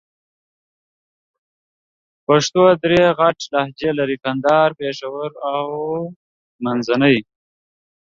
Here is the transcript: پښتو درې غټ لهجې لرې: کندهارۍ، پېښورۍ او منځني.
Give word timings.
پښتو 2.25 2.61
درې 2.83 3.01
غټ 3.19 3.37
لهجې 3.53 3.89
لرې: 3.99 4.17
کندهارۍ، 4.25 4.75
پېښورۍ 4.79 5.29
او 5.53 5.63
منځني. 6.63 7.17